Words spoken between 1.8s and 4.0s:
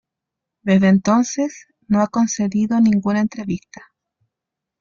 no ha concedido ninguna entrevista.